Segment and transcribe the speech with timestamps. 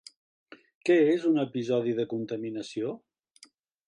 [0.89, 2.95] Què és un episodi de contaminació?